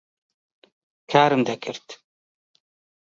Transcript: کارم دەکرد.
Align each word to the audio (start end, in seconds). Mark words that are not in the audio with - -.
کارم 1.11 1.41
دەکرد. 1.49 1.87